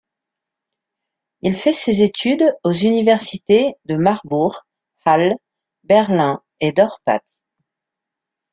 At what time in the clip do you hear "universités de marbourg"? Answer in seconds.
2.71-4.65